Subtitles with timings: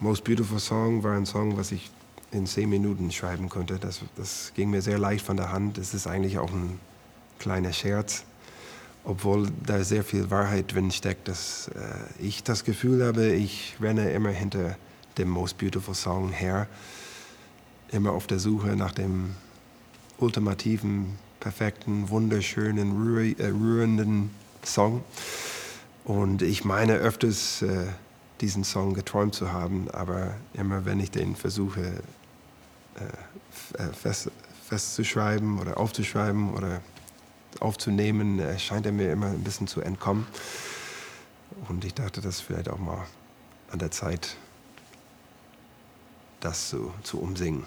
[0.00, 1.90] Most Beautiful Song war ein Song, was ich
[2.30, 3.78] in zehn Minuten schreiben konnte.
[3.78, 5.78] Das, das ging mir sehr leicht von der Hand.
[5.78, 6.78] Es ist eigentlich auch ein
[7.38, 8.24] kleiner Scherz,
[9.04, 14.10] obwohl da sehr viel Wahrheit drin steckt, dass äh, ich das Gefühl habe, ich renne
[14.10, 14.76] immer hinter
[15.16, 16.66] dem Most Beautiful Song her,
[17.90, 19.34] immer auf der Suche nach dem
[20.18, 22.92] ultimativen, perfekten, wunderschönen,
[23.38, 24.30] rührenden
[24.62, 25.02] Song.
[26.04, 27.86] Und ich meine öfters äh,
[28.40, 32.02] diesen Song geträumt zu haben, aber immer wenn ich den versuche
[32.96, 34.30] äh, äh fest,
[34.68, 36.80] festzuschreiben oder aufzuschreiben oder
[37.60, 40.26] aufzunehmen, äh, scheint er mir immer ein bisschen zu entkommen.
[41.68, 43.06] Und ich dachte, das ist vielleicht auch mal
[43.70, 44.36] an der Zeit,
[46.40, 47.64] das zu, zu umsingen.